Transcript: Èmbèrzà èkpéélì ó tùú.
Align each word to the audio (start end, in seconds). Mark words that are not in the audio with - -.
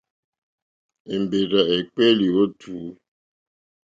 Èmbèrzà 1.13 1.61
èkpéélì 1.75 2.27
ó 2.41 2.43
tùú. 2.59 2.79